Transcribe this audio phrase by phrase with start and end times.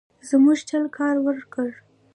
[0.29, 1.69] زموږ چل کار ورکړ.